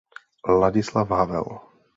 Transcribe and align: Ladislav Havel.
Ladislav 0.63 1.13
Havel. 1.21 1.55